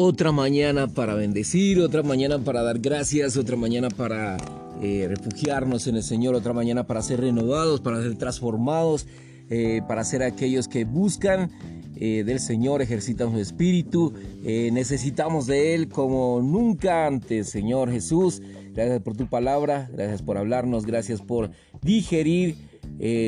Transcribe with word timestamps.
otra 0.00 0.30
mañana 0.30 0.86
para 0.86 1.16
bendecir, 1.16 1.80
otra 1.80 2.04
mañana 2.04 2.38
para 2.38 2.62
dar 2.62 2.78
gracias, 2.78 3.36
otra 3.36 3.56
mañana 3.56 3.88
para 3.88 4.36
eh, 4.80 5.06
refugiarnos 5.08 5.88
en 5.88 5.96
el 5.96 6.04
Señor, 6.04 6.36
otra 6.36 6.52
mañana 6.52 6.86
para 6.86 7.02
ser 7.02 7.20
renovados, 7.20 7.80
para 7.80 8.00
ser 8.00 8.14
transformados, 8.14 9.08
eh, 9.50 9.82
para 9.88 10.04
ser 10.04 10.22
aquellos 10.22 10.68
que 10.68 10.84
buscan 10.84 11.50
eh, 11.96 12.22
del 12.24 12.38
Señor, 12.38 12.80
ejercitan 12.80 13.32
su 13.32 13.40
espíritu. 13.40 14.14
necesitamos 14.44 15.48
de 15.48 15.74
Él 15.74 15.88
como 15.88 16.40
nunca 16.42 17.08
antes, 17.08 17.48
Señor 17.48 17.90
Jesús. 17.90 18.40
Gracias 18.74 19.00
por 19.02 19.16
tu 19.16 19.26
palabra, 19.28 19.90
gracias 19.92 20.22
por 20.22 20.38
hablarnos, 20.38 20.86
gracias 20.86 21.20
por 21.20 21.50
digerir 21.82 22.54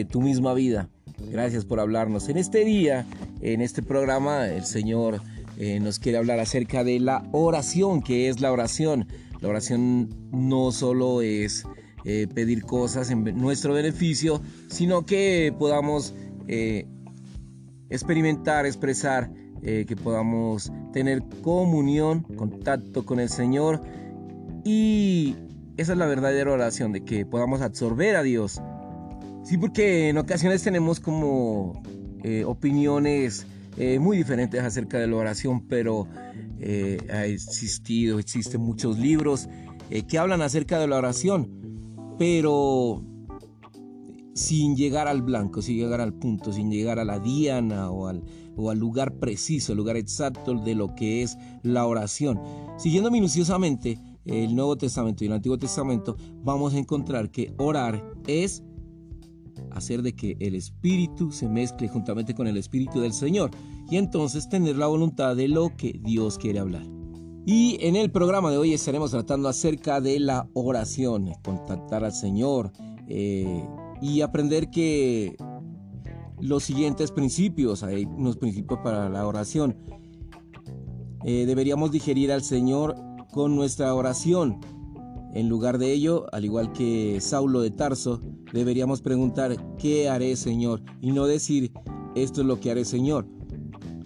tu 0.09 0.21
misma 0.21 0.55
vida. 0.55 0.89
Gracias 1.33 1.65
por 1.65 1.81
hablarnos. 1.81 2.29
En 2.29 2.37
este 2.37 2.65
día, 2.65 3.07
en 3.41 3.61
este 3.61 3.83
programa, 3.83 4.47
el 4.47 4.65
Señor 4.65 5.21
eh, 5.63 5.79
nos 5.79 5.99
quiere 5.99 6.17
hablar 6.17 6.41
acerca 6.41 6.85
de 6.85 6.99
la 7.01 7.23
oración, 7.33 8.01
que 8.01 8.31
es 8.31 8.41
la 8.41 8.51
oración. 8.51 9.07
La 9.43 9.49
oración 9.49 10.09
no 10.33 10.73
solo 10.73 11.21
es 11.21 11.67
eh, 12.07 12.27
pedir 12.35 12.63
cosas 12.63 13.11
en 13.11 13.25
nuestro 13.37 13.75
beneficio, 13.75 14.41
sino 14.71 15.05
que 15.05 15.55
podamos 15.59 16.15
eh, 16.49 16.87
experimentar, 17.91 18.65
expresar, 18.65 19.31
que 19.63 19.95
podamos 20.03 20.73
tener 20.95 21.23
comunión, 21.43 22.23
contacto 22.23 23.05
con 23.05 23.21
el 23.21 23.29
Señor. 23.29 23.83
Y 24.65 25.37
esa 25.77 25.93
es 25.93 25.99
la 25.99 26.07
verdadera 26.07 26.53
oración, 26.53 26.93
de 26.93 27.05
que 27.05 27.27
podamos 27.27 27.61
absorber 27.61 28.17
a 28.17 28.23
Dios. 28.23 28.63
Sí, 29.45 29.59
porque 29.59 30.09
en 30.09 30.17
ocasiones 30.17 30.63
tenemos 30.63 30.99
como 31.01 31.83
opiniones 32.47 33.47
eh, 33.77 33.99
muy 33.99 34.17
diferentes 34.17 34.63
acerca 34.63 34.99
de 34.99 35.07
la 35.07 35.17
oración, 35.17 35.67
pero 35.67 36.07
eh, 36.59 36.99
ha 37.11 37.27
existido, 37.27 38.19
existen 38.19 38.61
muchos 38.61 38.99
libros 38.99 39.49
eh, 39.91 40.03
que 40.03 40.19
hablan 40.19 40.43
acerca 40.43 40.79
de 40.79 40.89
la 40.89 40.99
oración, 40.99 41.51
pero 42.19 43.05
sin 44.35 44.77
llegar 44.77 45.09
al 45.09 45.23
blanco, 45.23 45.63
sin 45.63 45.77
llegar 45.77 46.01
al 46.01 46.15
punto, 46.15 46.53
sin 46.53 46.71
llegar 46.71 46.99
a 46.99 47.05
la 47.05 47.19
diana 47.19 47.91
o 47.91 48.09
al, 48.09 48.23
o 48.57 48.71
al 48.71 48.79
lugar 48.79 49.15
preciso, 49.15 49.73
el 49.73 49.79
lugar 49.79 49.97
exacto 49.97 50.55
de 50.55 50.75
lo 50.75 50.95
que 50.95 51.23
es 51.23 51.37
la 51.63 51.87
oración. 51.87 52.41
Siguiendo 52.79 53.11
minuciosamente 53.11 53.99
el 54.25 54.55
Nuevo 54.55 54.77
Testamento 54.77 55.25
y 55.25 55.29
el 55.29 55.33
Antiguo 55.33 55.59
Testamento, 55.59 56.17
vamos 56.43 56.75
a 56.75 56.79
encontrar 56.79 57.31
que 57.31 57.55
orar 57.59 58.05
es 58.27 58.63
hacer 59.73 60.03
de 60.03 60.15
que 60.15 60.37
el 60.41 60.55
Espíritu 60.55 61.31
se 61.33 61.49
mezcle 61.49 61.89
juntamente 61.89 62.35
con 62.35 62.47
el 62.47 62.57
Espíritu 62.57 63.01
del 63.01 63.13
Señor 63.13 63.51
y 63.91 63.97
entonces 63.97 64.49
tener 64.49 64.77
la 64.77 64.87
voluntad 64.87 65.37
de 65.37 65.49
lo 65.49 65.77
que 65.77 66.01
Dios 66.03 66.39
quiere 66.39 66.59
hablar. 66.59 66.87
Y 67.47 67.79
en 67.81 67.97
el 67.97 68.11
programa 68.11 68.51
de 68.51 68.59
hoy 68.59 68.75
estaremos 68.75 69.11
tratando 69.11 69.49
acerca 69.49 70.01
de 70.01 70.21
la 70.21 70.49
oración, 70.53 71.33
contactar 71.43 72.05
al 72.05 72.13
Señor 72.13 72.73
eh, 73.09 73.65
y 74.01 74.21
aprender 74.21 74.71
que 74.71 75.37
los 76.39 76.65
siguientes 76.65 77.11
principios, 77.11 77.83
hay 77.83 78.05
unos 78.05 78.37
principios 78.37 78.81
para 78.83 79.09
la 79.09 79.27
oración. 79.27 79.77
Eh, 81.25 81.45
deberíamos 81.47 81.91
digerir 81.91 82.33
al 82.33 82.43
Señor 82.43 82.95
con 83.33 83.57
nuestra 83.57 83.95
oración 83.95 84.61
en 85.35 85.49
lugar 85.49 85.79
de 85.79 85.93
ello, 85.93 86.27
al 86.33 86.45
igual 86.45 86.73
que 86.73 87.21
Saulo 87.21 87.61
de 87.61 87.71
Tarso, 87.71 88.21
deberíamos 88.53 89.01
preguntar, 89.01 89.57
¿qué 89.79 90.09
haré 90.09 90.35
Señor? 90.37 90.83
Y 91.01 91.13
no 91.13 91.27
decir, 91.27 91.73
esto 92.17 92.41
es 92.41 92.47
lo 92.47 92.59
que 92.59 92.71
haré 92.71 92.85
Señor. 92.85 93.27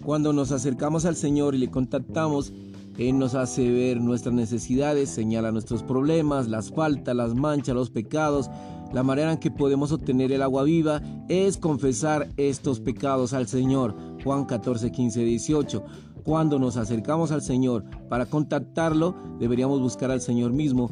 Cuando 0.03 0.33
nos 0.33 0.51
acercamos 0.51 1.05
al 1.05 1.15
Señor 1.15 1.55
y 1.55 1.57
le 1.57 1.71
contactamos, 1.71 2.53
Él 2.99 3.17
nos 3.17 3.33
hace 3.33 3.71
ver 3.71 3.99
nuestras 3.99 4.35
necesidades, 4.35 5.09
señala 5.09 5.51
nuestros 5.51 5.81
problemas, 5.81 6.47
las 6.47 6.71
faltas, 6.71 7.15
las 7.15 7.33
manchas, 7.33 7.75
los 7.75 7.89
pecados. 7.89 8.51
La 8.93 9.01
manera 9.01 9.31
en 9.31 9.39
que 9.39 9.49
podemos 9.49 9.91
obtener 9.91 10.31
el 10.31 10.43
agua 10.43 10.63
viva 10.63 11.01
es 11.27 11.57
confesar 11.57 12.29
estos 12.37 12.79
pecados 12.79 13.33
al 13.33 13.47
Señor. 13.47 13.95
Juan 14.23 14.45
14, 14.45 14.91
15, 14.91 15.23
18. 15.23 15.83
Cuando 16.23 16.59
nos 16.59 16.77
acercamos 16.77 17.31
al 17.31 17.41
Señor 17.41 17.83
para 18.07 18.27
contactarlo, 18.27 19.15
deberíamos 19.39 19.81
buscar 19.81 20.11
al 20.11 20.21
Señor 20.21 20.53
mismo 20.53 20.89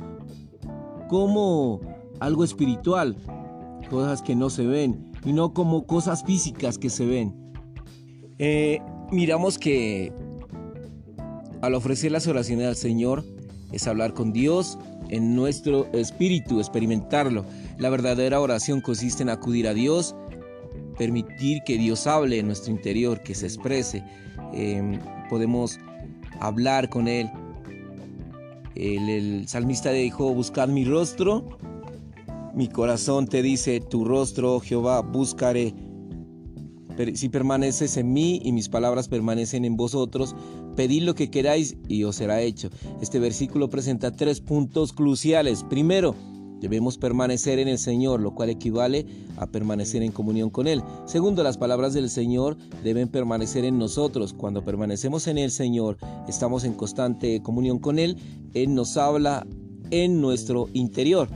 como 1.13 1.79
algo 2.19 2.43
espiritual, 2.43 3.15
cosas 3.91 4.23
que 4.23 4.35
no 4.35 4.49
se 4.49 4.65
ven, 4.65 5.11
y 5.23 5.31
no 5.31 5.53
como 5.53 5.85
cosas 5.85 6.23
físicas 6.23 6.79
que 6.79 6.89
se 6.89 7.05
ven. 7.05 7.53
Eh, 8.39 8.79
miramos 9.11 9.59
que 9.59 10.11
al 11.61 11.75
ofrecer 11.75 12.11
las 12.11 12.25
oraciones 12.25 12.65
al 12.65 12.75
Señor 12.75 13.23
es 13.71 13.87
hablar 13.87 14.15
con 14.15 14.33
Dios 14.33 14.79
en 15.09 15.35
nuestro 15.35 15.85
espíritu, 15.93 16.59
experimentarlo. 16.59 17.45
La 17.77 17.91
verdadera 17.91 18.39
oración 18.39 18.81
consiste 18.81 19.21
en 19.21 19.29
acudir 19.29 19.67
a 19.67 19.75
Dios, 19.75 20.15
permitir 20.97 21.61
que 21.63 21.77
Dios 21.77 22.07
hable 22.07 22.39
en 22.39 22.47
nuestro 22.47 22.71
interior, 22.71 23.21
que 23.21 23.35
se 23.35 23.45
exprese. 23.45 24.03
Em, 24.51 24.99
podemos 25.29 25.77
hablar 26.39 26.89
con 26.89 27.07
Él, 27.07 27.29
el, 28.75 29.47
salmista 29.47 29.91
dijo, 29.91 30.33
buscad 30.33 30.67
mi 30.67 30.85
rostro. 30.85 31.57
Mi 32.53 32.67
corazón 32.67 33.27
te 33.27 33.41
dice, 33.41 33.79
tu 33.79 34.05
rostro, 34.05 34.55
oh 34.55 34.59
Jehová, 34.59 35.01
buscaré. 35.01 35.73
Si 37.15 37.29
permaneces 37.29 37.97
en 37.97 38.13
mí 38.13 38.39
y 38.43 38.51
mis 38.51 38.69
palabras 38.69 39.07
permanecen 39.07 39.65
en 39.65 39.75
vosotros, 39.75 40.35
pedid 40.75 41.03
lo 41.03 41.15
que 41.15 41.31
queráis 41.31 41.75
y 41.87 42.03
os 42.03 42.17
será 42.17 42.41
hecho. 42.41 42.69
Este 43.01 43.17
versículo 43.17 43.69
presenta 43.69 44.11
tres 44.11 44.41
puntos 44.41 44.93
cruciales. 44.93 45.63
Primero, 45.63 46.13
Debemos 46.63 46.97
permanecer 46.97 47.59
en 47.59 47.67
el 47.67 47.77
Señor, 47.77 48.21
lo 48.21 48.33
cual 48.33 48.49
equivale 48.49 49.05
a 49.35 49.47
permanecer 49.47 50.01
en 50.01 50.13
comunión 50.13 50.49
con 50.49 50.65
Él. 50.65 50.81
Segundo, 51.05 51.43
las 51.43 51.57
palabras 51.57 51.93
del 51.93 52.09
Señor 52.09 52.55
deben 52.85 53.09
permanecer 53.09 53.65
en 53.65 53.77
nosotros. 53.77 54.31
Cuando 54.31 54.63
permanecemos 54.63 55.27
en 55.27 55.37
el 55.37 55.51
Señor, 55.51 55.97
estamos 56.25 56.63
en 56.63 56.73
constante 56.73 57.41
comunión 57.43 57.79
con 57.79 57.99
Él. 57.99 58.15
Él 58.53 58.73
nos 58.73 58.95
habla 58.95 59.45
en 59.91 60.21
nuestro 60.21 60.69
interior. 60.71 61.27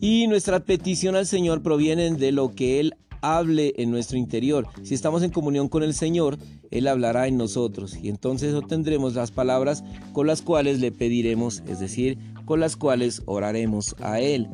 Y 0.00 0.26
nuestra 0.28 0.60
petición 0.60 1.14
al 1.14 1.26
Señor 1.26 1.62
proviene 1.62 2.10
de 2.10 2.32
lo 2.32 2.54
que 2.54 2.80
Él 2.80 2.94
hable 3.20 3.74
en 3.76 3.90
nuestro 3.90 4.16
interior. 4.16 4.66
Si 4.82 4.94
estamos 4.94 5.24
en 5.24 5.30
comunión 5.30 5.68
con 5.68 5.82
el 5.82 5.92
Señor, 5.92 6.38
Él 6.70 6.88
hablará 6.88 7.26
en 7.26 7.36
nosotros 7.36 7.98
y 8.00 8.08
entonces 8.08 8.54
obtendremos 8.54 9.14
las 9.14 9.30
palabras 9.30 9.84
con 10.14 10.26
las 10.26 10.40
cuales 10.40 10.80
le 10.80 10.90
pediremos, 10.90 11.62
es 11.66 11.80
decir, 11.80 12.16
con 12.46 12.60
las 12.60 12.76
cuales 12.76 13.22
oraremos 13.26 13.94
a 14.00 14.20
Él. 14.20 14.48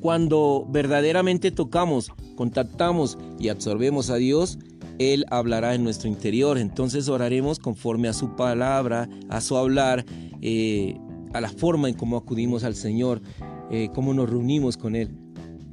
Cuando 0.00 0.66
verdaderamente 0.68 1.50
tocamos, 1.50 2.12
contactamos 2.36 3.18
y 3.38 3.48
absorbemos 3.48 4.10
a 4.10 4.16
Dios, 4.16 4.58
Él 4.98 5.24
hablará 5.30 5.74
en 5.74 5.82
nuestro 5.82 6.08
interior. 6.08 6.58
Entonces 6.58 7.08
oraremos 7.08 7.58
conforme 7.58 8.08
a 8.08 8.12
su 8.12 8.36
palabra, 8.36 9.08
a 9.28 9.40
su 9.40 9.56
hablar, 9.56 10.04
eh, 10.42 10.96
a 11.32 11.40
la 11.40 11.48
forma 11.48 11.88
en 11.88 11.94
cómo 11.94 12.16
acudimos 12.16 12.64
al 12.64 12.74
Señor, 12.74 13.22
eh, 13.70 13.88
cómo 13.94 14.14
nos 14.14 14.30
reunimos 14.30 14.76
con 14.76 14.94
Él. 14.94 15.10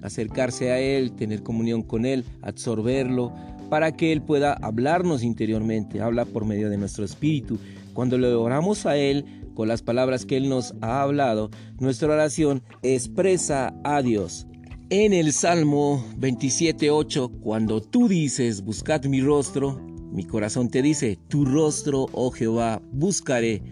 Acercarse 0.01 0.71
a 0.71 0.79
Él, 0.79 1.11
tener 1.11 1.43
comunión 1.43 1.81
con 1.81 2.05
Él, 2.05 2.23
absorberlo, 2.41 3.31
para 3.69 3.91
que 3.95 4.11
Él 4.11 4.21
pueda 4.21 4.53
hablarnos 4.53 5.23
interiormente. 5.23 6.01
Habla 6.01 6.25
por 6.25 6.45
medio 6.45 6.69
de 6.69 6.77
nuestro 6.77 7.05
espíritu. 7.05 7.59
Cuando 7.93 8.17
le 8.17 8.33
oramos 8.33 8.85
a 8.85 8.97
Él, 8.97 9.44
con 9.55 9.67
las 9.67 9.81
palabras 9.81 10.27
que 10.27 10.37
Él 10.37 10.49
nos 10.49 10.75
ha 10.81 11.01
hablado, 11.01 11.49
nuestra 11.79 12.13
oración 12.13 12.61
expresa 12.83 13.73
a 13.83 14.03
Dios. 14.03 14.45
En 14.91 15.13
el 15.13 15.33
Salmo 15.33 16.05
27.8, 16.19 17.39
cuando 17.39 17.81
tú 17.81 18.07
dices, 18.07 18.61
buscad 18.61 19.05
mi 19.05 19.21
rostro, 19.21 19.81
mi 20.11 20.25
corazón 20.25 20.69
te 20.69 20.83
dice, 20.83 21.17
tu 21.27 21.43
rostro, 21.43 22.05
oh 22.11 22.29
Jehová, 22.29 22.83
buscaré. 22.91 23.63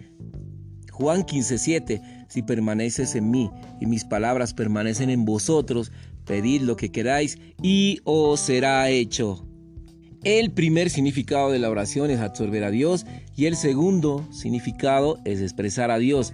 Juan 0.91 1.23
15.7, 1.23 2.25
si 2.29 2.41
permaneces 2.41 3.13
en 3.13 3.29
mí 3.29 3.51
y 3.79 3.85
mis 3.85 4.05
palabras 4.05 4.55
permanecen 4.55 5.11
en 5.11 5.23
vosotros, 5.23 5.91
pedid 6.25 6.61
lo 6.61 6.75
que 6.75 6.91
queráis 6.91 7.37
y 7.61 7.99
os 8.05 8.39
será 8.39 8.89
hecho. 8.89 9.47
El 10.23 10.51
primer 10.51 10.89
significado 10.89 11.51
de 11.51 11.59
la 11.59 11.69
oración 11.69 12.09
es 12.09 12.21
absorber 12.21 12.63
a 12.63 12.71
Dios 12.71 13.05
y 13.35 13.45
el 13.45 13.55
segundo 13.55 14.27
significado 14.31 15.19
es 15.25 15.41
expresar 15.41 15.91
a 15.91 15.97
Dios. 15.97 16.33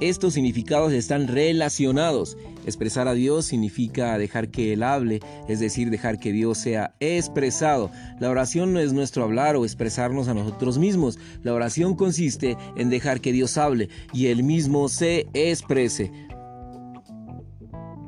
Estos 0.00 0.34
significados 0.34 0.92
están 0.92 1.28
relacionados. 1.28 2.36
Expresar 2.66 3.06
a 3.06 3.14
Dios 3.14 3.46
significa 3.46 4.18
dejar 4.18 4.48
que 4.48 4.72
Él 4.72 4.82
hable, 4.82 5.20
es 5.48 5.60
decir, 5.60 5.90
dejar 5.90 6.18
que 6.18 6.32
Dios 6.32 6.58
sea 6.58 6.94
expresado. 6.98 7.90
La 8.18 8.30
oración 8.30 8.72
no 8.72 8.80
es 8.80 8.92
nuestro 8.92 9.22
hablar 9.22 9.54
o 9.54 9.64
expresarnos 9.64 10.26
a 10.28 10.34
nosotros 10.34 10.78
mismos. 10.78 11.18
La 11.42 11.54
oración 11.54 11.94
consiste 11.94 12.56
en 12.76 12.90
dejar 12.90 13.20
que 13.20 13.32
Dios 13.32 13.56
hable 13.56 13.88
y 14.12 14.26
Él 14.26 14.42
mismo 14.42 14.88
se 14.88 15.28
exprese. 15.32 16.10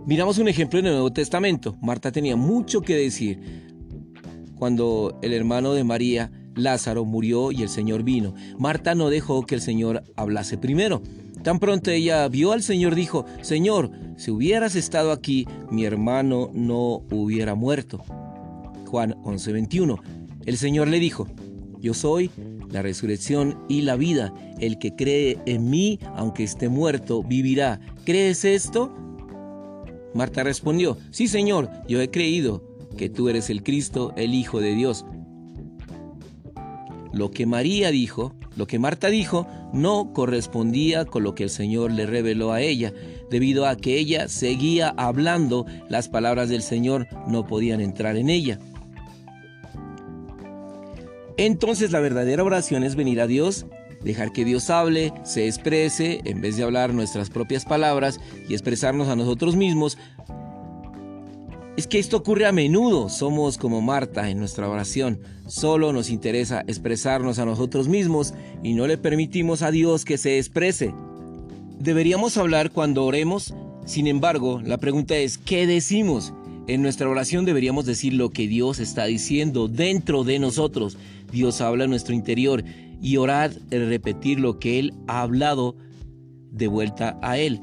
Miramos 0.06 0.39
un 0.39 0.49
ejemplo 0.49 0.79
en 0.79 0.87
el 0.87 0.93
Nuevo 0.93 1.12
Testamento. 1.12 1.77
Marta 1.81 2.12
tenía 2.12 2.37
mucho 2.37 2.81
que 2.81 2.97
decir 2.97 3.67
cuando 4.56 5.19
el 5.23 5.32
hermano 5.32 5.73
de 5.73 5.85
María 5.85 6.31
Lázaro 6.56 7.05
murió 7.05 7.53
y 7.53 7.62
el 7.62 7.69
Señor 7.69 8.03
vino. 8.03 8.35
Marta 8.58 8.94
no 8.94 9.08
dejó 9.11 9.47
que 9.47 9.55
el 9.55 9.61
Señor 9.61 10.03
hablase 10.17 10.58
primero. 10.58 11.03
Tan 11.43 11.61
pronto 11.61 11.93
ella 11.93 12.26
vio 12.29 12.53
al 12.53 12.62
Señor, 12.62 12.97
dijo, 12.97 13.25
Señor, 13.43 13.93
si 14.17 14.32
hubieras 14.32 14.75
estado 14.75 15.12
aquí, 15.12 15.47
mi 15.70 15.85
hermano 15.85 16.50
no 16.53 17.03
hubiera 17.12 17.55
muerto. 17.55 18.03
Juan 18.87 19.14
11:21. 19.23 20.00
El 20.44 20.56
Señor 20.56 20.88
le 20.88 20.99
dijo, 20.99 21.29
Yo 21.81 21.94
soy 21.94 22.31
la 22.70 22.82
resurrección 22.82 23.58
y 23.69 23.82
la 23.82 23.97
vida. 23.97 24.32
El 24.58 24.79
que 24.79 24.97
cree 24.97 25.38
en 25.47 25.70
mí, 25.70 26.00
aunque 26.17 26.44
esté 26.44 26.69
muerto, 26.69 27.23
vivirá. 27.23 27.81
¿Crees 28.05 28.44
esto? 28.44 28.93
Marta 30.14 30.43
respondió, 30.43 30.97
Sí, 31.11 31.29
Señor, 31.29 31.70
yo 31.88 32.00
he 32.00 32.11
creído 32.11 32.64
que 32.97 33.11
tú 33.11 33.29
eres 33.29 33.50
el 33.50 33.62
Cristo, 33.62 34.14
el 34.17 34.35
Hijo 34.35 34.61
de 34.61 34.75
Dios. 34.75 35.05
Lo 37.17 37.31
que 37.31 37.47
María 37.47 37.91
dijo, 37.91 38.35
lo 38.57 38.67
que 38.67 38.79
Marta 38.79 39.09
dijo, 39.09 39.47
no 39.73 40.13
correspondía 40.13 41.07
con 41.07 41.23
lo 41.23 41.35
que 41.35 41.45
el 41.45 41.51
Señor 41.51 41.91
le 41.91 42.05
reveló 42.05 42.53
a 42.53 42.61
ella. 42.61 42.93
Debido 43.31 43.67
a 43.67 43.77
que 43.79 43.99
ella 43.99 44.29
seguía 44.29 44.93
hablando, 44.99 45.65
las 45.89 46.11
palabras 46.11 46.51
del 46.51 46.61
Señor 46.61 47.09
no 47.27 47.47
podían 47.47 47.81
entrar 47.81 48.19
en 48.19 48.29
ella. 48.29 48.59
Entonces 51.39 51.91
la 51.91 52.01
verdadera 52.01 52.45
oración 52.45 52.85
es 52.85 52.97
venir 52.97 53.23
a 53.23 53.27
Dios, 53.27 53.65
dejar 54.03 54.33
que 54.33 54.45
Dios 54.45 54.69
hable, 54.69 55.15
se 55.25 55.47
exprese, 55.47 56.21
en 56.27 56.43
vez 56.43 56.59
de 56.59 56.65
hablar 56.65 56.93
nuestras 56.93 57.31
propias 57.31 57.65
palabras 57.65 58.21
y 58.47 58.53
expresarnos 58.53 59.09
a 59.09 59.17
nosotros 59.17 59.57
mismos. 59.57 59.97
Es 61.76 61.87
que 61.87 61.99
esto 61.99 62.17
ocurre 62.17 62.46
a 62.46 62.52
menudo, 62.52 63.11
somos 63.11 63.58
como 63.58 63.82
Marta 63.82 64.31
en 64.31 64.38
nuestra 64.38 64.67
oración, 64.67 65.20
solo 65.46 65.93
nos 65.93 66.08
interesa 66.08 66.64
expresarnos 66.67 67.38
a 67.38 67.44
nosotros 67.44 67.87
mismos 67.87 68.32
y 68.62 68.73
no 68.73 68.87
le 68.87 68.96
permitimos 68.96 69.61
a 69.61 69.70
Dios 69.70 70.06
que 70.06 70.17
se 70.17 70.38
exprese. 70.38 70.94
Deberíamos 71.78 72.38
hablar 72.38 72.70
cuando 72.70 73.05
oremos, 73.05 73.52
sin 73.84 74.06
embargo, 74.06 74.62
la 74.64 74.78
pregunta 74.78 75.17
es, 75.17 75.37
¿qué 75.37 75.67
decimos? 75.67 76.32
En 76.67 76.81
nuestra 76.81 77.11
oración 77.11 77.44
deberíamos 77.44 77.84
decir 77.84 78.14
lo 78.14 78.31
que 78.31 78.49
Dios 78.49 78.81
está 78.81 79.05
diciendo 79.05 79.69
dentro 79.69 80.25
de 80.25 80.38
nosotros. 80.38 80.96
Dios 81.31 81.61
habla 81.61 81.84
en 81.84 81.90
nuestro 81.90 82.14
interior 82.14 82.64
y 83.02 83.19
orad 83.19 83.52
el 83.70 83.87
repetir 83.90 84.40
lo 84.40 84.58
que 84.58 84.79
Él 84.79 84.94
ha 85.08 85.20
hablado 85.20 85.76
de 86.50 86.69
vuelta 86.69 87.19
a 87.20 87.37
Él. 87.37 87.61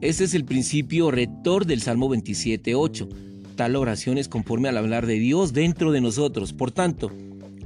Ese 0.00 0.24
es 0.24 0.32
el 0.32 0.46
principio 0.46 1.10
rector 1.10 1.66
del 1.66 1.82
Salmo 1.82 2.08
27.8. 2.08 3.29
Tal 3.60 3.76
oración 3.76 4.16
es 4.16 4.26
conforme 4.26 4.70
al 4.70 4.78
hablar 4.78 5.04
de 5.04 5.18
Dios 5.18 5.52
dentro 5.52 5.92
de 5.92 6.00
nosotros. 6.00 6.54
Por 6.54 6.70
tanto, 6.70 7.12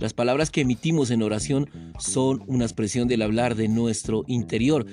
las 0.01 0.13
palabras 0.13 0.51
que 0.51 0.63
emitimos 0.63 1.13
en 1.13 1.23
oración 1.23 1.71
son 2.01 2.43
una 2.49 2.65
expresión 2.65 3.07
del 3.07 3.23
hablar 3.23 3.55
de 3.55 3.69
nuestro 3.69 4.25
interior. 4.27 4.87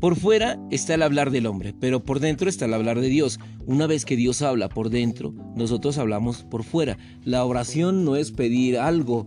Por 0.00 0.16
fuera 0.16 0.58
está 0.70 0.94
el 0.94 1.02
hablar 1.02 1.30
del 1.30 1.44
hombre, 1.44 1.74
pero 1.78 2.02
por 2.02 2.18
dentro 2.18 2.48
está 2.48 2.64
el 2.64 2.72
hablar 2.72 2.98
de 2.98 3.08
Dios. 3.08 3.40
Una 3.66 3.86
vez 3.86 4.06
que 4.06 4.16
Dios 4.16 4.40
habla 4.40 4.70
por 4.70 4.88
dentro, 4.88 5.34
nosotros 5.54 5.98
hablamos 5.98 6.44
por 6.44 6.64
fuera. 6.64 6.96
La 7.22 7.44
oración 7.44 8.06
no 8.06 8.16
es 8.16 8.32
pedir 8.32 8.78
algo 8.78 9.26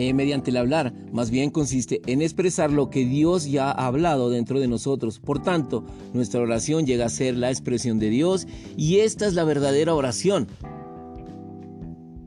eh, 0.00 0.14
mediante 0.14 0.52
el 0.52 0.56
hablar, 0.58 0.94
más 1.10 1.28
bien 1.28 1.50
consiste 1.50 2.00
en 2.06 2.22
expresar 2.22 2.70
lo 2.70 2.88
que 2.88 3.04
Dios 3.04 3.50
ya 3.50 3.68
ha 3.68 3.88
hablado 3.88 4.30
dentro 4.30 4.60
de 4.60 4.68
nosotros. 4.68 5.18
Por 5.18 5.42
tanto, 5.42 5.84
nuestra 6.14 6.40
oración 6.40 6.86
llega 6.86 7.06
a 7.06 7.08
ser 7.08 7.36
la 7.36 7.50
expresión 7.50 7.98
de 7.98 8.08
Dios 8.08 8.46
y 8.76 8.98
esta 8.98 9.26
es 9.26 9.34
la 9.34 9.42
verdadera 9.42 9.96
oración. 9.96 10.46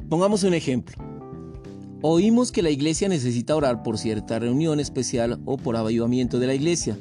Pongamos 0.09 0.43
un 0.43 0.53
ejemplo. 0.53 0.97
Oímos 2.01 2.51
que 2.51 2.61
la 2.61 2.71
iglesia 2.71 3.07
necesita 3.07 3.55
orar 3.55 3.83
por 3.83 3.97
cierta 3.97 4.37
reunión 4.37 4.81
especial 4.81 5.39
o 5.45 5.55
por 5.55 5.77
avivamiento 5.77 6.39
de 6.39 6.47
la 6.47 6.55
iglesia. 6.55 6.97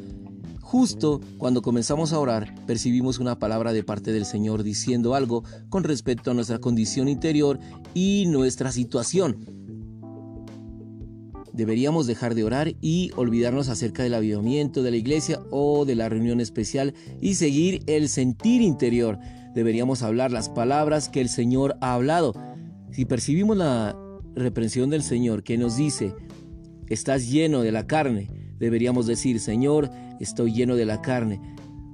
Justo 0.61 1.21
cuando 1.37 1.63
comenzamos 1.63 2.13
a 2.13 2.21
orar, 2.21 2.55
percibimos 2.69 3.19
una 3.19 3.41
palabra 3.41 3.73
de 3.73 3.83
parte 3.83 4.13
del 4.13 4.25
Señor 4.25 4.63
diciendo 4.63 5.17
algo 5.17 5.43
con 5.69 5.83
respecto 5.83 6.31
a 6.31 6.35
nuestra 6.35 6.61
condición 6.61 7.09
interior 7.09 7.59
y 7.93 8.27
nuestra 8.29 8.71
situación. 8.71 9.60
Deberíamos 11.53 12.07
dejar 12.07 12.35
de 12.35 12.45
orar 12.45 12.75
y 12.81 13.11
olvidarnos 13.17 13.69
acerca 13.69 14.03
del 14.03 14.15
avivamiento 14.15 14.83
de 14.83 14.91
la 14.91 14.97
iglesia 14.97 15.41
o 15.51 15.85
de 15.85 15.97
la 15.97 16.09
reunión 16.09 16.41
especial 16.41 16.95
y 17.21 17.35
seguir 17.35 17.83
el 17.87 18.09
sentir 18.09 18.63
interior. 18.63 19.19
Deberíamos 19.55 20.03
hablar 20.03 20.31
las 20.31 20.49
palabras 20.49 21.09
que 21.09 21.21
el 21.21 21.29
Señor 21.29 21.77
ha 21.81 21.95
hablado. 21.95 22.35
Si 22.93 23.05
percibimos 23.05 23.57
la 23.57 23.97
reprensión 24.35 24.91
del 24.91 25.03
Señor 25.03 25.43
que 25.43 25.59
nos 25.59 25.77
dice, 25.77 26.15
estás 26.89 27.29
lleno 27.31 27.63
de 27.63 27.73
la 27.73 27.87
carne, 27.87 28.29
deberíamos 28.59 29.07
decir, 29.07 29.41
Señor, 29.41 29.91
estoy 30.21 30.53
lleno 30.53 30.77
de 30.77 30.87
la 30.87 31.03
carne. 31.03 31.41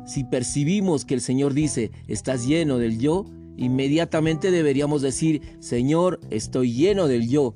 Si 0.07 0.25
percibimos 0.25 1.05
que 1.05 1.15
el 1.15 1.21
Señor 1.21 1.55
dice, 1.55 1.91
estás 2.09 2.47
lleno 2.47 2.79
del 2.79 2.99
yo, 2.99 3.25
inmediatamente 3.57 4.51
deberíamos 4.51 5.03
decir, 5.03 5.41
Señor, 5.61 6.21
estoy 6.31 6.73
lleno 6.73 7.09
del 7.09 7.29
yo. 7.29 7.55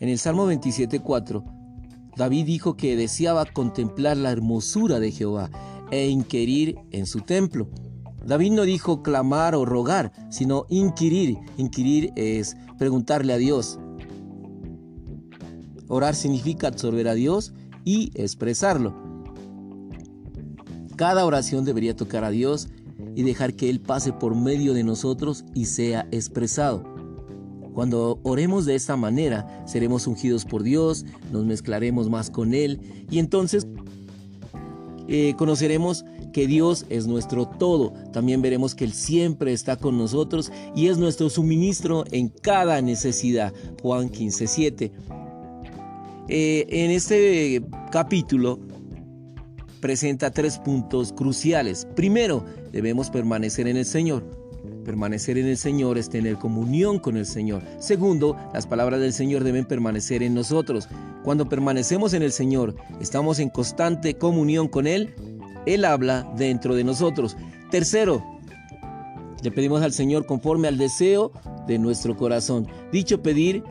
En 0.00 0.08
el 0.08 0.18
Salmo 0.18 0.50
27.4, 0.50 1.44
David 2.16 2.46
dijo 2.46 2.74
que 2.74 2.96
deseaba 2.96 3.44
contemplar 3.44 4.16
la 4.16 4.30
hermosura 4.30 4.98
de 4.98 5.12
Jehová 5.12 5.50
e 5.90 6.08
inquirir 6.08 6.76
en 6.90 7.04
su 7.04 7.20
templo. 7.20 7.68
David 8.24 8.52
no 8.52 8.62
dijo 8.62 9.02
clamar 9.02 9.54
o 9.54 9.66
rogar, 9.66 10.10
sino 10.30 10.64
inquirir. 10.70 11.36
Inquirir 11.58 12.12
es 12.16 12.56
preguntarle 12.78 13.34
a 13.34 13.36
Dios. 13.36 13.78
Orar 15.88 16.14
significa 16.14 16.68
absorber 16.68 17.06
a 17.06 17.14
Dios 17.14 17.52
y 17.84 18.10
expresarlo. 18.14 18.94
Cada 20.96 21.26
oración 21.26 21.66
debería 21.66 21.94
tocar 21.94 22.24
a 22.24 22.30
Dios 22.30 22.68
y 23.14 23.22
dejar 23.22 23.54
que 23.54 23.68
Él 23.68 23.80
pase 23.80 24.14
por 24.14 24.34
medio 24.34 24.72
de 24.72 24.82
nosotros 24.82 25.44
y 25.54 25.66
sea 25.66 26.08
expresado. 26.10 26.89
Cuando 27.74 28.20
oremos 28.22 28.66
de 28.66 28.74
esta 28.74 28.96
manera, 28.96 29.64
seremos 29.66 30.06
ungidos 30.06 30.44
por 30.44 30.62
Dios, 30.62 31.04
nos 31.32 31.44
mezclaremos 31.44 32.10
más 32.10 32.30
con 32.30 32.54
Él 32.54 32.80
y 33.10 33.18
entonces 33.18 33.66
eh, 35.08 35.34
conoceremos 35.36 36.04
que 36.32 36.46
Dios 36.46 36.86
es 36.88 37.06
nuestro 37.06 37.46
todo. 37.46 37.92
También 38.12 38.42
veremos 38.42 38.74
que 38.74 38.84
Él 38.84 38.92
siempre 38.92 39.52
está 39.52 39.76
con 39.76 39.98
nosotros 39.98 40.52
y 40.74 40.88
es 40.88 40.98
nuestro 40.98 41.30
suministro 41.30 42.04
en 42.12 42.28
cada 42.28 42.80
necesidad. 42.80 43.52
Juan 43.82 44.08
15, 44.08 44.46
7. 44.46 44.92
Eh, 46.28 46.66
en 46.68 46.90
este 46.92 47.62
capítulo 47.90 48.60
presenta 49.80 50.30
tres 50.30 50.58
puntos 50.58 51.12
cruciales. 51.12 51.88
Primero, 51.96 52.44
debemos 52.70 53.10
permanecer 53.10 53.66
en 53.66 53.78
el 53.78 53.86
Señor. 53.86 54.49
Permanecer 54.90 55.38
en 55.38 55.46
el 55.46 55.56
Señor 55.56 55.98
es 55.98 56.10
tener 56.10 56.36
comunión 56.36 56.98
con 56.98 57.16
el 57.16 57.24
Señor. 57.24 57.62
Segundo, 57.78 58.36
las 58.52 58.66
palabras 58.66 58.98
del 58.98 59.12
Señor 59.12 59.44
deben 59.44 59.64
permanecer 59.64 60.20
en 60.24 60.34
nosotros. 60.34 60.88
Cuando 61.22 61.48
permanecemos 61.48 62.12
en 62.12 62.22
el 62.22 62.32
Señor, 62.32 62.74
estamos 63.00 63.38
en 63.38 63.50
constante 63.50 64.14
comunión 64.14 64.66
con 64.66 64.88
Él 64.88 65.14
él 65.66 65.84
habla 65.84 66.30
dentro 66.36 66.74
de 66.74 66.84
nosotros. 66.84 67.36
Tercero, 67.70 68.24
le 69.42 69.50
pedimos 69.50 69.82
al 69.82 69.92
Señor 69.92 70.26
conforme 70.26 70.68
al 70.68 70.78
deseo 70.78 71.32
de 71.66 71.78
nuestro 71.78 72.16
corazón. 72.16 72.66
Dicho 72.92 73.22
pedir 73.22 73.62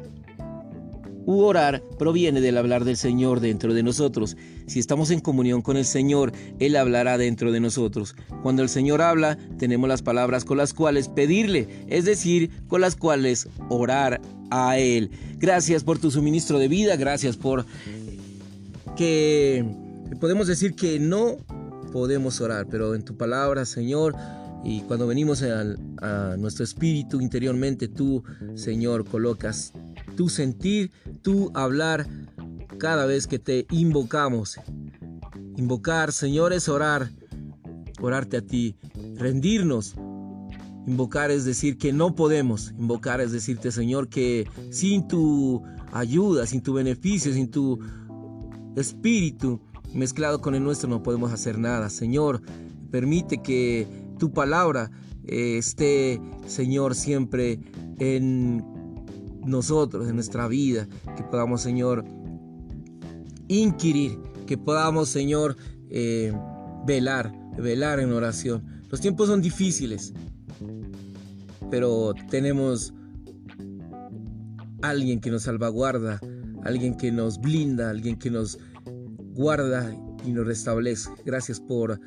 u 1.30 1.44
orar 1.44 1.84
proviene 2.00 2.42
del 2.42 2.58
hablar 2.58 2.86
del 2.86 2.98
Señor 2.98 3.40
dentro 3.40 3.76
de 3.76 3.84
nosotros. 3.84 4.36
Si 4.66 4.80
estamos 4.80 5.12
en 5.12 5.20
comunión 5.20 5.62
con 5.62 5.78
el 5.78 5.86
Señor, 5.86 6.32
Él 6.58 6.76
hablará 6.76 7.20
dentro 7.20 7.52
de 7.52 7.60
nosotros. 7.60 8.16
Cuando 8.42 8.64
el 8.64 8.70
Señor 8.70 9.04
habla, 9.04 9.38
tenemos 9.60 9.88
las 9.88 10.02
palabras 10.02 10.44
con 10.44 10.58
las 10.58 10.74
cuales 10.74 11.08
pedirle, 11.08 11.68
es 11.88 12.06
decir, 12.06 12.50
con 12.68 12.82
las 12.82 12.96
cuales 12.96 13.48
orar 13.70 14.20
a 14.50 14.80
Él. 14.80 15.12
Gracias 15.38 15.84
por 15.84 16.00
tu 16.00 16.10
suministro 16.10 16.58
de 16.58 16.68
vida, 16.68 16.96
gracias 16.96 17.38
por 17.38 17.64
que 18.98 19.64
podemos 20.20 20.48
decir 20.48 20.74
que 20.74 21.00
no 21.00 21.38
podemos 21.94 22.42
orar, 22.42 22.66
pero 22.72 22.96
en 22.96 23.04
tu 23.04 23.16
palabra, 23.18 23.68
Señor, 23.68 24.16
y 24.64 24.82
cuando 24.82 25.08
venimos 25.08 25.44
a, 25.44 26.36
nuestro 26.38 26.64
espíritu 26.64 27.22
interiormente, 27.22 27.88
tú, 27.88 28.24
Señor, 28.56 29.06
colocas 29.06 29.74
tu 30.16 30.30
sentir, 30.30 30.92
tu 31.22 31.52
hablar 31.54 32.08
cada 32.78 33.06
vez 33.06 33.28
que 33.28 33.40
te 33.40 33.66
invocamos. 33.72 34.60
Invocar, 35.58 36.12
Señor, 36.12 36.54
es 36.54 36.70
orar, 36.70 37.10
orarte 38.02 38.38
a 38.38 38.42
ti, 38.42 38.76
rendirnos. 39.16 39.96
Invocar 40.88 41.30
es 41.30 41.46
decir 41.46 41.78
que 41.78 41.94
no 41.94 42.16
podemos. 42.16 42.72
Invocar 42.78 43.22
es 43.22 43.32
decirte, 43.32 43.72
Señor, 43.72 44.08
que 44.10 44.48
sin 44.72 45.08
tu 45.08 45.62
ayuda, 45.92 46.48
sin 46.48 46.62
tu 46.62 46.74
beneficio, 46.74 47.34
sin 47.34 47.52
tu 47.52 47.80
espíritu, 48.76 49.60
mezclado 49.94 50.42
con 50.42 50.56
el 50.56 50.64
nuestro 50.64 50.90
no 50.90 51.04
podemos 51.04 51.32
hacer 51.32 51.60
nada. 51.60 51.90
Señor, 51.90 52.42
permite 52.90 53.42
que 53.42 53.88
tu 54.18 54.32
palabra 54.32 54.92
eh, 55.26 55.58
esté, 55.58 56.22
Señor, 56.48 56.96
siempre 56.96 57.60
en 58.00 58.64
nosotros, 59.50 60.08
en 60.08 60.16
nuestra 60.16 60.48
vida, 60.48 60.88
que 61.18 61.24
podamos, 61.24 61.62
Señor, 61.62 62.06
inquirir, 63.48 64.20
que 64.46 64.58
podamos, 64.58 65.10
Señor, 65.10 65.58
eh, 65.90 66.34
velar, 66.86 67.34
velar 67.58 68.00
en 68.00 68.12
oración. 68.12 68.64
Los 68.90 69.02
tiempos 69.02 69.28
son 69.28 69.42
difíciles, 69.42 70.14
pero 71.70 72.14
tenemos 72.30 72.94
alguien 74.82 75.20
que 75.20 75.30
nos 75.30 75.44
salvaguarda, 75.44 76.20
alguien 76.64 76.96
que 76.98 77.12
nos 77.12 77.40
blinda, 77.40 77.90
alguien 77.90 78.18
que 78.18 78.30
nos 78.30 78.58
guarda 79.34 79.94
y 80.26 80.32
nos 80.32 80.46
restablece. 80.46 81.10
Gracias 81.26 81.60
por 81.60 82.00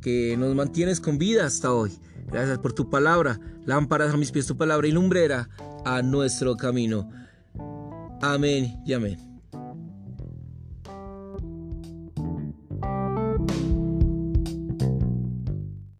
que 0.00 0.36
nos 0.36 0.54
mantienes 0.54 1.00
con 1.00 1.18
vida 1.18 1.46
hasta 1.46 1.72
hoy. 1.72 1.90
Gracias 2.26 2.58
por 2.58 2.72
tu 2.72 2.90
palabra. 2.90 3.38
Lámparas 3.64 4.12
a 4.12 4.16
mis 4.16 4.32
pies 4.32 4.46
tu 4.46 4.56
palabra 4.56 4.86
y 4.86 4.92
lumbrera 4.92 5.48
a 5.84 6.02
nuestro 6.02 6.56
camino. 6.56 7.08
Amén 8.20 8.80
y 8.84 8.92
amén. 8.92 9.25